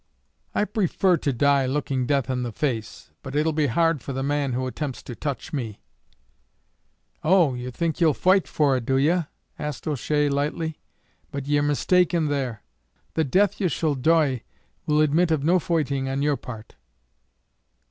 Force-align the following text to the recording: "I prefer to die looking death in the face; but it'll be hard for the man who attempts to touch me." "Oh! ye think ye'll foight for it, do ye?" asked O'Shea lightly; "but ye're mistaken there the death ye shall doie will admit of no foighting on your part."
"I 0.55 0.65
prefer 0.65 1.17
to 1.17 1.31
die 1.31 1.67
looking 1.67 2.07
death 2.07 2.27
in 2.27 2.41
the 2.41 2.51
face; 2.51 3.11
but 3.21 3.35
it'll 3.35 3.53
be 3.53 3.67
hard 3.67 4.01
for 4.01 4.13
the 4.13 4.23
man 4.23 4.53
who 4.53 4.65
attempts 4.65 5.03
to 5.03 5.13
touch 5.15 5.53
me." 5.53 5.79
"Oh! 7.23 7.53
ye 7.53 7.69
think 7.69 8.01
ye'll 8.01 8.15
foight 8.15 8.47
for 8.47 8.75
it, 8.75 8.83
do 8.87 8.97
ye?" 8.97 9.25
asked 9.59 9.85
O'Shea 9.85 10.27
lightly; 10.27 10.79
"but 11.29 11.47
ye're 11.47 11.61
mistaken 11.61 12.29
there 12.29 12.63
the 13.13 13.23
death 13.23 13.61
ye 13.61 13.67
shall 13.67 13.93
doie 13.93 14.39
will 14.87 15.01
admit 15.01 15.29
of 15.29 15.43
no 15.43 15.59
foighting 15.59 16.09
on 16.09 16.23
your 16.23 16.35
part." 16.35 16.77